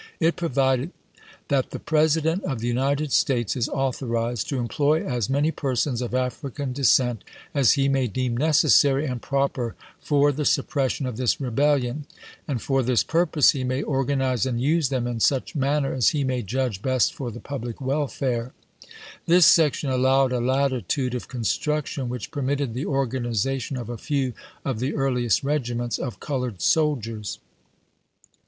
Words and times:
It 0.19 0.35
provided: 0.35 0.93
"That 1.49 1.69
the 1.69 1.77
President 1.77 2.43
of 2.43 2.57
the 2.57 2.67
United 2.67 3.11
States 3.11 3.55
is 3.55 3.69
authorized 3.69 4.49
to 4.49 4.57
em 4.57 4.67
ploy 4.67 5.05
as 5.05 5.29
many 5.29 5.51
persons 5.51 6.01
of 6.01 6.15
African 6.15 6.73
descent 6.73 7.23
as 7.53 7.73
he 7.73 7.87
may 7.87 8.07
deem 8.07 8.35
necessary 8.35 9.05
and 9.05 9.21
proper 9.21 9.75
for 9.99 10.31
the 10.31 10.43
suppression 10.43 11.05
of 11.05 11.17
this 11.17 11.39
rebellion, 11.39 12.07
and 12.47 12.63
for 12.63 12.81
this 12.81 13.03
purpose 13.03 13.51
he 13.51 13.63
may 13.63 13.83
organ 13.83 14.23
ize 14.23 14.47
and 14.47 14.59
use 14.59 14.89
them 14.89 15.05
in 15.05 15.19
such 15.19 15.53
manner 15.53 15.93
as 15.93 16.09
he 16.09 16.23
may 16.23 16.41
judge 16.41 16.81
best 16.81 17.13
for 17.13 17.29
the 17.29 17.39
public 17.39 17.79
welfare." 17.79 18.53
This 19.27 19.45
section 19.45 19.91
allowed 19.91 20.31
a 20.31 20.39
latitude 20.41 21.13
of 21.13 21.27
construction 21.27 22.09
which 22.09 22.31
permitted 22.31 22.73
the 22.73 22.87
organization 22.87 23.77
of 23.77 23.87
a 23.87 23.99
few 23.99 24.33
of 24.65 24.79
the 24.79 24.95
earliest 24.95 25.43
regiments 25.43 25.99
of 25.99 26.19
colored 26.19 26.59
soldiers. 26.59 27.37